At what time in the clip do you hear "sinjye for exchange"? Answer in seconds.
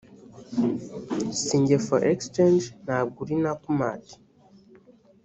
1.43-2.65